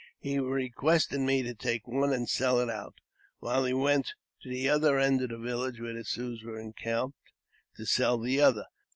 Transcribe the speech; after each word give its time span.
He 0.17 0.39
requested 0.39 1.19
me 1.19 1.43
to 1.43 1.53
take 1.53 1.87
one 1.87 2.11
and 2.11 2.27
sell 2.27 2.59
it 2.59 2.71
out, 2.71 2.95
while 3.37 3.65
he 3.65 3.73
went 3.73 4.15
to 4.41 4.49
the 4.49 4.67
other 4.67 4.97
end 4.97 5.21
of 5.21 5.29
the 5.29 5.37
village, 5.37 5.79
where 5.79 5.93
the 5.93 6.03
Siouxs 6.03 6.43
were 6.43 6.59
encamped, 6.59 7.19
to 7.75 7.85
sell 7.85 8.17
the 8.17 8.41
other. 8.41 8.65